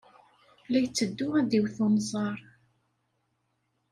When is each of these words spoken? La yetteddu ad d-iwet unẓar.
La 0.71 0.77
yetteddu 0.79 1.27
ad 1.39 1.45
d-iwet 1.49 1.77
unẓar. 1.85 2.39